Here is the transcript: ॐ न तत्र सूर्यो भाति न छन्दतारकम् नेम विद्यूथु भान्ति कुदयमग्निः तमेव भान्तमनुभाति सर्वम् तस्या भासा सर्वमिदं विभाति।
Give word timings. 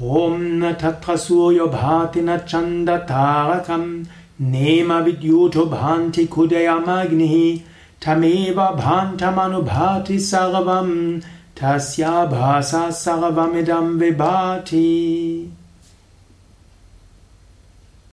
ॐ 0.00 0.38
न 0.40 0.72
तत्र 0.72 1.16
सूर्यो 1.16 1.66
भाति 1.66 2.20
न 2.20 2.38
छन्दतारकम् 2.48 4.04
नेम 4.40 4.92
विद्यूथु 4.92 5.64
भान्ति 5.64 6.24
कुदयमग्निः 6.24 7.34
तमेव 8.06 8.56
भान्तमनुभाति 8.56 10.18
सर्वम् 10.18 11.20
तस्या 11.60 12.24
भासा 12.26 12.90
सर्वमिदं 12.90 13.86
विभाति। 13.98 14.88